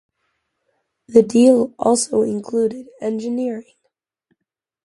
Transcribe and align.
The 1.07 1.21
deal 1.21 1.75
also 1.77 2.23
included 2.23 2.87
engineering. 3.01 3.75